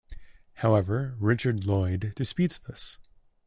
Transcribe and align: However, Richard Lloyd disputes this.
However, 0.53 1.13
Richard 1.19 1.63
Lloyd 1.63 2.13
disputes 2.15 2.57
this. 2.57 2.97